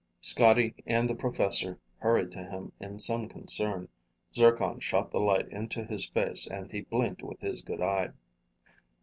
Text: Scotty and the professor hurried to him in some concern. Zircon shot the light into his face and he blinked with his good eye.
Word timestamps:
Scotty 0.21 0.73
and 0.87 1.07
the 1.07 1.13
professor 1.13 1.77
hurried 1.99 2.31
to 2.31 2.43
him 2.43 2.71
in 2.79 2.97
some 2.97 3.29
concern. 3.29 3.87
Zircon 4.33 4.79
shot 4.79 5.11
the 5.11 5.19
light 5.19 5.47
into 5.49 5.83
his 5.85 6.07
face 6.07 6.47
and 6.47 6.71
he 6.71 6.81
blinked 6.81 7.21
with 7.21 7.39
his 7.39 7.61
good 7.61 7.81
eye. 7.83 8.09